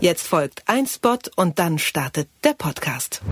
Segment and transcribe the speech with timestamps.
[0.00, 3.22] Jetzt folgt ein Spot und dann startet der Podcast.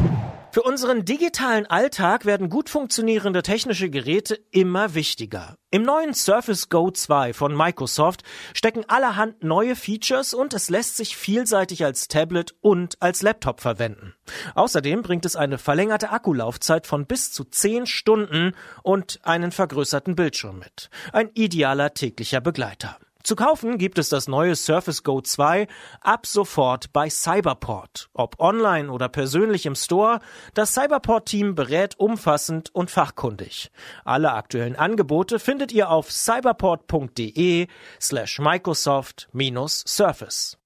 [0.53, 5.55] Für unseren digitalen Alltag werden gut funktionierende technische Geräte immer wichtiger.
[5.71, 8.23] Im neuen Surface Go 2 von Microsoft
[8.55, 14.15] stecken allerhand neue Features und es lässt sich vielseitig als Tablet und als Laptop verwenden.
[14.57, 20.59] Außerdem bringt es eine verlängerte Akkulaufzeit von bis zu 10 Stunden und einen vergrößerten Bildschirm
[20.59, 20.91] mit.
[21.13, 22.97] Ein idealer täglicher Begleiter.
[23.23, 25.67] Zu kaufen gibt es das neue Surface Go 2
[26.01, 28.09] ab sofort bei Cyberport.
[28.15, 30.21] Ob online oder persönlich im Store,
[30.55, 33.71] das Cyberport-Team berät umfassend und fachkundig.
[34.05, 37.67] Alle aktuellen Angebote findet ihr auf cyberport.de
[38.01, 40.57] slash Microsoft-Surface.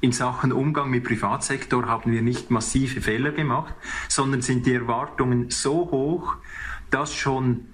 [0.00, 3.74] In Sachen Umgang mit Privatsektor haben wir nicht massive Fehler gemacht,
[4.08, 6.36] sondern sind die Erwartungen so hoch,
[6.90, 7.68] dass schon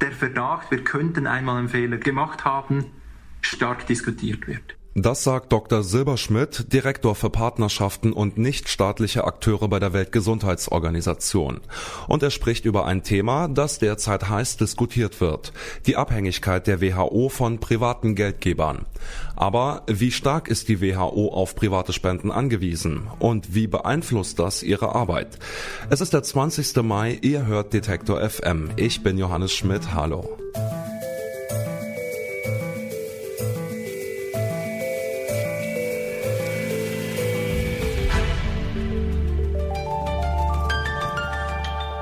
[0.00, 2.86] der Verdacht, wir könnten einmal einen Fehler gemacht haben,
[3.50, 4.76] stark diskutiert wird.
[4.96, 5.84] Das sagt Dr.
[5.84, 11.60] Silberschmidt, Direktor für Partnerschaften und nichtstaatliche Akteure bei der Weltgesundheitsorganisation.
[12.08, 15.52] Und er spricht über ein Thema, das derzeit heiß diskutiert wird.
[15.86, 18.84] Die Abhängigkeit der WHO von privaten Geldgebern.
[19.36, 23.06] Aber wie stark ist die WHO auf private Spenden angewiesen?
[23.20, 25.38] Und wie beeinflusst das ihre Arbeit?
[25.88, 26.82] Es ist der 20.
[26.82, 28.70] Mai, ihr hört Detektor FM.
[28.76, 29.94] Ich bin Johannes Schmidt.
[29.94, 30.36] Hallo.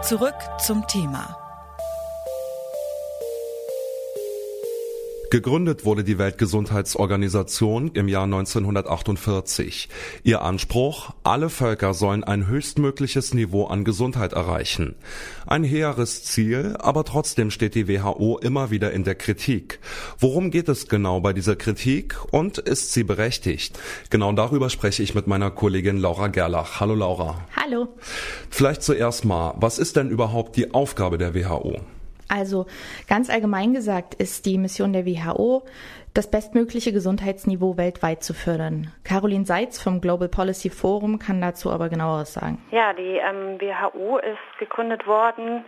[0.09, 1.48] Zurück zum Thema.
[5.31, 9.91] Gegründet wurde die Weltgesundheitsorganisation im Jahr 1948.
[10.23, 14.95] Ihr Anspruch, alle Völker sollen ein höchstmögliches Niveau an Gesundheit erreichen.
[15.47, 19.81] Ein hehres Ziel, aber trotzdem steht die WHO immer wieder in der Kritik.
[20.19, 23.79] Worum geht es genau bei dieser Kritik und ist sie berechtigt?
[24.09, 26.81] Genau darüber spreche ich mit meiner Kollegin Laura Gerlach.
[26.81, 27.47] Hallo Laura.
[27.55, 27.89] Hallo.
[28.49, 31.83] Vielleicht zuerst mal, was ist denn überhaupt die Aufgabe der WHO?
[32.29, 32.67] Also
[33.09, 35.63] ganz allgemein gesagt ist die Mission der WHO,
[36.15, 38.93] das bestmögliche Gesundheitsniveau weltweit zu fördern.
[39.05, 42.63] Caroline Seitz vom Global Policy Forum kann dazu aber genaueres sagen.
[42.71, 45.65] Ja, die ähm, WHO ist gegründet worden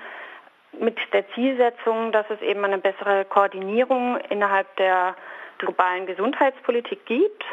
[0.78, 5.16] mit der Zielsetzung, dass es eben eine bessere Koordinierung innerhalb der
[5.58, 7.44] globalen Gesundheitspolitik gibt.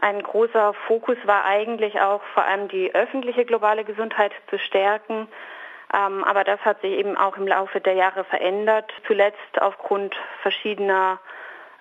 [0.00, 5.28] Ein großer Fokus war eigentlich auch vor allem die öffentliche globale Gesundheit zu stärken
[5.94, 11.18] ähm, aber das hat sich eben auch im Laufe der Jahre verändert, zuletzt aufgrund verschiedener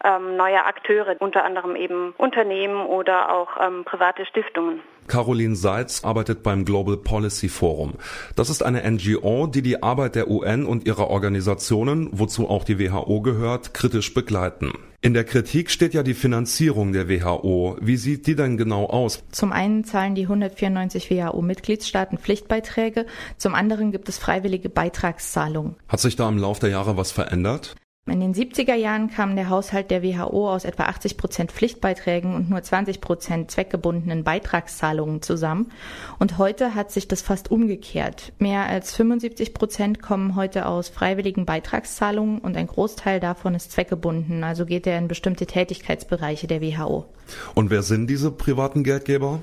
[0.03, 4.81] ähm, neuer Akteure, unter anderem eben Unternehmen oder auch ähm, private Stiftungen.
[5.08, 7.96] Caroline Seitz arbeitet beim Global Policy Forum.
[8.36, 12.80] Das ist eine NGO, die die Arbeit der UN und ihrer Organisationen, wozu auch die
[12.80, 14.74] WHO gehört, kritisch begleiten.
[15.01, 17.77] In der Kritik steht ja die Finanzierung der WHO.
[17.79, 19.23] Wie sieht die denn genau aus?
[19.31, 23.05] Zum einen zahlen die 194 WHO-Mitgliedstaaten Pflichtbeiträge,
[23.37, 25.77] zum anderen gibt es freiwillige Beitragszahlungen.
[25.87, 27.75] Hat sich da im Laufe der Jahre was verändert?
[28.09, 32.50] In den 70er Jahren kam der Haushalt der WHO aus etwa 80 Prozent Pflichtbeiträgen und
[32.50, 35.72] nur 20 Prozent zweckgebundenen Beitragszahlungen zusammen.
[36.18, 38.34] Und heute hat sich das fast umgekehrt.
[38.40, 44.44] Mehr als 75 Prozent kommen heute aus freiwilligen Beitragszahlungen und ein Großteil davon ist zweckgebunden,
[44.44, 47.06] also geht er in bestimmte Tätigkeitsbereiche der WHO.
[47.53, 49.40] Und wer sind diese privaten Geldgeber?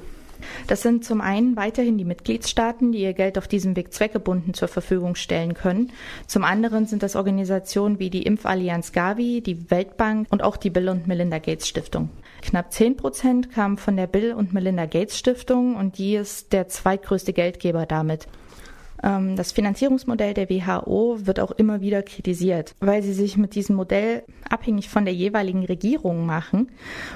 [0.66, 4.68] Das sind zum einen weiterhin die Mitgliedstaaten, die ihr Geld auf diesem Weg zweckgebunden zur
[4.68, 5.92] Verfügung stellen können.
[6.26, 10.88] Zum anderen sind das Organisationen wie die Impfallianz Gavi, die Weltbank und auch die Bill
[10.88, 12.10] und Melinda Gates Stiftung.
[12.42, 16.68] Knapp 10 Prozent kamen von der Bill und Melinda Gates Stiftung und die ist der
[16.68, 18.28] zweitgrößte Geldgeber damit.
[19.02, 23.76] Ähm, das Finanzierungsmodell der WHO wird auch immer wieder kritisiert, weil sie sich mit diesem
[23.76, 26.70] Modell abhängig von der jeweiligen Regierung machen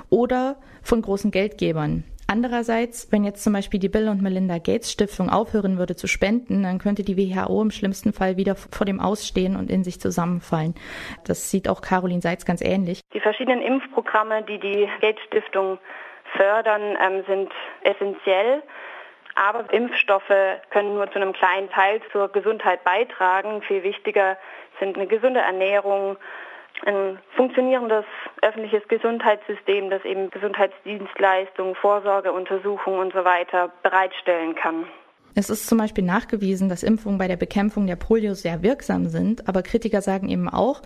[0.08, 2.04] oder von großen Geldgebern.
[2.30, 6.62] Andererseits, wenn jetzt zum Beispiel die Bill und Melinda Gates Stiftung aufhören würde zu spenden,
[6.62, 10.76] dann könnte die WHO im schlimmsten Fall wieder vor dem Ausstehen und in sich zusammenfallen.
[11.26, 13.00] Das sieht auch Caroline Seitz ganz ähnlich.
[13.12, 15.78] Die verschiedenen Impfprogramme, die die Gates Stiftung
[16.36, 17.52] fördern, ähm, sind
[17.82, 18.62] essentiell.
[19.34, 23.60] Aber Impfstoffe können nur zu einem kleinen Teil zur Gesundheit beitragen.
[23.62, 24.36] Viel wichtiger
[24.78, 26.16] sind eine gesunde Ernährung,
[26.86, 28.04] ein funktionierendes
[28.42, 34.86] öffentliches Gesundheitssystem, das eben Gesundheitsdienstleistungen, Vorsorgeuntersuchungen und so weiter bereitstellen kann.
[35.34, 39.48] Es ist zum Beispiel nachgewiesen, dass Impfungen bei der Bekämpfung der Polio sehr wirksam sind,
[39.48, 40.82] aber Kritiker sagen eben auch,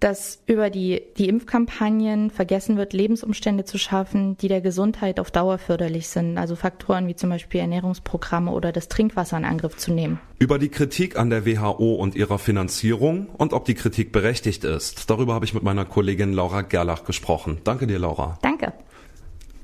[0.00, 5.58] dass über die, die Impfkampagnen vergessen wird, Lebensumstände zu schaffen, die der Gesundheit auf Dauer
[5.58, 10.20] förderlich sind, also Faktoren wie zum Beispiel Ernährungsprogramme oder das Trinkwasser in Angriff zu nehmen.
[10.38, 15.10] Über die Kritik an der WHO und ihrer Finanzierung und ob die Kritik berechtigt ist,
[15.10, 17.58] darüber habe ich mit meiner Kollegin Laura Gerlach gesprochen.
[17.64, 18.38] Danke dir, Laura.
[18.42, 18.72] Danke.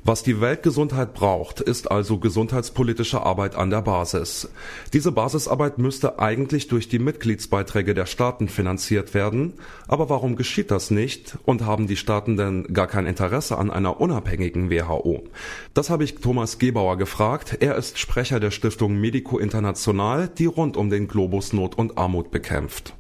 [0.07, 4.51] Was die Weltgesundheit braucht, ist also gesundheitspolitische Arbeit an der Basis.
[4.93, 9.55] Diese Basisarbeit müsste eigentlich durch die Mitgliedsbeiträge der Staaten finanziert werden.
[9.89, 11.39] Aber warum geschieht das nicht?
[11.47, 15.25] Und haben die Staaten denn gar kein Interesse an einer unabhängigen WHO?
[15.73, 17.57] Das habe ich Thomas Gebauer gefragt.
[17.61, 22.31] Er ist Sprecher der Stiftung Medico International, die rund um den Globus Not und Armut
[22.31, 22.95] bekämpft.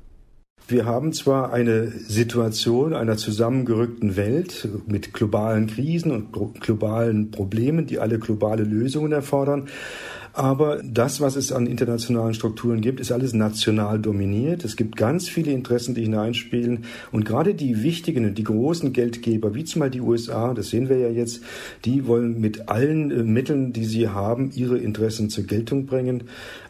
[0.66, 7.98] Wir haben zwar eine Situation einer zusammengerückten Welt mit globalen Krisen und globalen Problemen, die
[7.98, 9.68] alle globale Lösungen erfordern,
[10.34, 14.64] aber das, was es an internationalen Strukturen gibt, ist alles national dominiert.
[14.64, 16.86] Es gibt ganz viele Interessen, die hineinspielen.
[17.12, 20.98] Und gerade die wichtigen und die großen Geldgeber, wie zumal die USA, das sehen wir
[20.98, 21.40] ja jetzt,
[21.84, 26.24] die wollen mit allen äh, Mitteln, die sie haben, ihre Interessen zur Geltung bringen.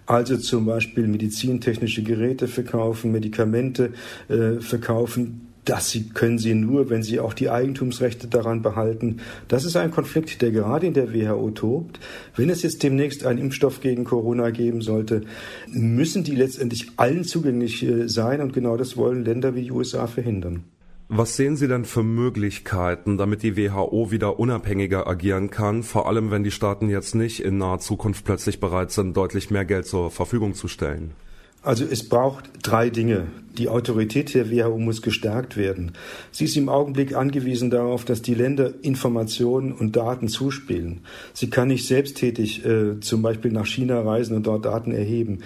[0.05, 3.95] Also zum Beispiel medizintechnische Geräte verkaufen, Medikamente
[4.29, 9.19] äh, verkaufen, das können sie nur, wenn sie auch die Eigentumsrechte daran behalten.
[9.49, 12.01] Das ist ein Konflikt, der gerade in der WHO tobt.
[12.37, 15.23] Wenn es jetzt demnächst einen Impfstoff gegen Corona geben sollte,
[15.69, 20.07] müssen die letztendlich allen zugänglich äh, sein und genau das wollen Länder wie die USA
[20.07, 20.65] verhindern.
[21.09, 26.31] Was sehen Sie denn für Möglichkeiten, damit die WHO wieder unabhängiger agieren kann, vor allem
[26.31, 30.11] wenn die Staaten jetzt nicht in naher Zukunft plötzlich bereit sind, deutlich mehr Geld zur
[30.11, 31.13] Verfügung zu stellen?
[31.65, 33.27] Also es braucht drei Dinge.
[33.57, 35.93] Die Autorität der WHO muss gestärkt werden.
[36.33, 41.01] Sie ist im Augenblick angewiesen darauf, dass die Länder Informationen und Daten zuspielen.
[41.33, 45.39] Sie kann nicht selbsttätig äh, zum Beispiel nach China reisen und dort Daten erheben.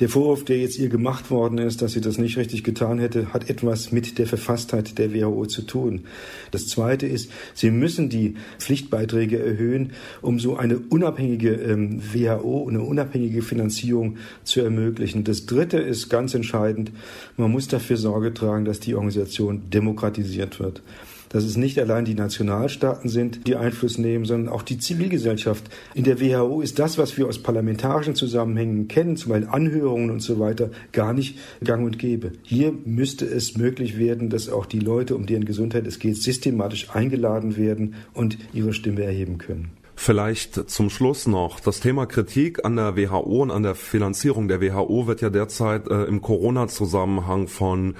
[0.00, 3.34] Der Vorwurf, der jetzt ihr gemacht worden ist, dass sie das nicht richtig getan hätte,
[3.34, 6.06] hat etwas mit der Verfasstheit der WHO zu tun.
[6.50, 9.92] Das Zweite ist, sie müssen die Pflichtbeiträge erhöhen,
[10.22, 15.24] um so eine unabhängige ähm, WHO, eine unabhängige Finanzierung zu ermöglichen.
[15.24, 16.90] Das Dritte ist ganz entscheidend,
[17.36, 20.82] man man muss dafür Sorge tragen, dass die Organisation demokratisiert wird.
[21.30, 25.64] Dass es nicht allein die Nationalstaaten sind, die Einfluss nehmen, sondern auch die Zivilgesellschaft.
[25.94, 30.20] In der WHO ist das, was wir aus parlamentarischen Zusammenhängen kennen, zum Beispiel Anhörungen und
[30.20, 32.32] so weiter, gar nicht gang und gäbe.
[32.42, 36.90] Hier müsste es möglich werden, dass auch die Leute, um deren Gesundheit es geht, systematisch
[36.90, 39.70] eingeladen werden und ihre Stimme erheben können.
[40.02, 41.60] Vielleicht zum Schluss noch.
[41.60, 45.88] Das Thema Kritik an der WHO und an der Finanzierung der WHO wird ja derzeit
[45.88, 47.96] äh, im Corona-Zusammenhang von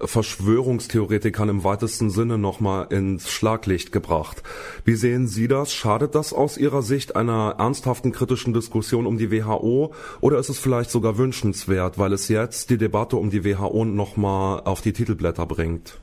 [0.00, 4.42] Verschwörungstheoretikern im weitesten Sinne nochmal ins Schlaglicht gebracht.
[4.84, 5.72] Wie sehen Sie das?
[5.72, 10.58] Schadet das aus Ihrer Sicht einer ernsthaften kritischen Diskussion um die WHO oder ist es
[10.58, 15.46] vielleicht sogar wünschenswert, weil es jetzt die Debatte um die WHO nochmal auf die Titelblätter
[15.46, 15.98] bringt?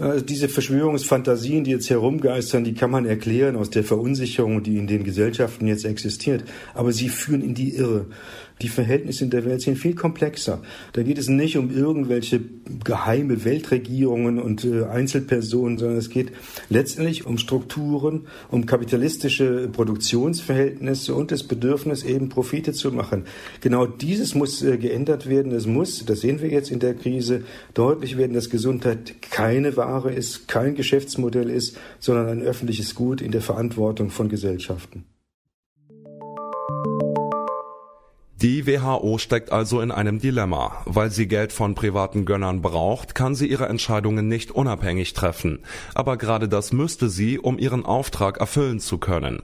[0.00, 4.86] Also diese Verschwörungsfantasien, die jetzt herumgeistern, die kann man erklären aus der Verunsicherung, die in
[4.86, 6.44] den Gesellschaften jetzt existiert.
[6.72, 8.06] Aber sie führen in die Irre.
[8.62, 10.60] Die Verhältnisse in der Welt sind viel komplexer.
[10.92, 12.40] Da geht es nicht um irgendwelche
[12.84, 16.32] geheime Weltregierungen und äh, Einzelpersonen, sondern es geht
[16.68, 23.24] letztendlich um Strukturen, um kapitalistische Produktionsverhältnisse und das Bedürfnis, eben Profite zu machen.
[23.62, 25.52] Genau dieses muss äh, geändert werden.
[25.52, 30.12] Es muss, das sehen wir jetzt in der Krise, deutlich werden, dass Gesundheit keine Ware
[30.12, 35.04] ist, kein Geschäftsmodell ist, sondern ein öffentliches Gut in der Verantwortung von Gesellschaften.
[38.42, 40.80] Die WHO steckt also in einem Dilemma.
[40.86, 45.58] Weil sie Geld von privaten Gönnern braucht, kann sie ihre Entscheidungen nicht unabhängig treffen.
[45.94, 49.42] Aber gerade das müsste sie, um ihren Auftrag erfüllen zu können.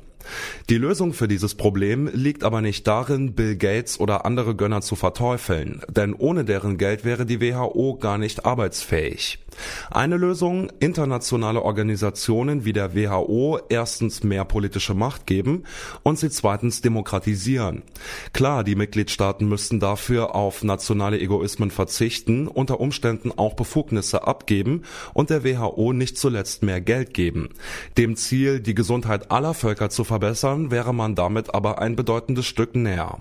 [0.68, 4.96] Die Lösung für dieses Problem liegt aber nicht darin, Bill Gates oder andere Gönner zu
[4.96, 9.38] verteufeln, denn ohne deren Geld wäre die WHO gar nicht arbeitsfähig.
[9.90, 15.64] Eine Lösung, internationale Organisationen wie der WHO erstens mehr politische Macht geben
[16.02, 17.82] und sie zweitens demokratisieren.
[18.32, 24.82] Klar, die Mitgliedstaaten müssten dafür auf nationale Egoismen verzichten, unter Umständen auch Befugnisse abgeben
[25.14, 27.50] und der WHO nicht zuletzt mehr Geld geben.
[27.96, 32.74] Dem Ziel, die Gesundheit aller Völker zu verbessern, wäre man damit aber ein bedeutendes Stück
[32.74, 33.18] näher.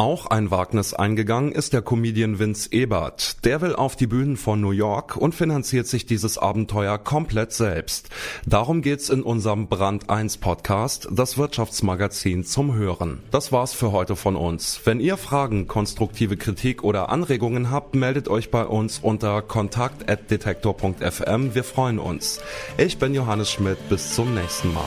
[0.00, 3.44] Auch ein Wagnis eingegangen ist der Comedian Vince Ebert.
[3.44, 8.08] Der will auf die Bühnen von New York und finanziert sich dieses Abenteuer komplett selbst.
[8.46, 13.24] Darum geht's in unserem Brand 1 Podcast, das Wirtschaftsmagazin zum Hören.
[13.32, 14.80] Das war's für heute von uns.
[14.84, 21.56] Wenn ihr Fragen, konstruktive Kritik oder Anregungen habt, meldet euch bei uns unter kontakt@detektor.fm.
[21.56, 22.40] Wir freuen uns.
[22.76, 23.78] Ich bin Johannes Schmidt.
[23.88, 24.86] Bis zum nächsten Mal.